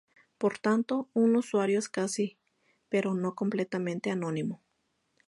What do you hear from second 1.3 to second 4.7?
usuario es casi pero no completamente anónimo.